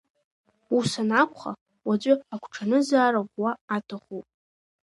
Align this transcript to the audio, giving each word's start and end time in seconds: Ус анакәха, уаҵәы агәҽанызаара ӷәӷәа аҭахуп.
Ус 0.77 0.91
анакәха, 1.01 1.51
уаҵәы 1.87 2.13
агәҽанызаара 2.33 3.21
ӷәӷәа 3.25 3.51
аҭахуп. 3.75 4.25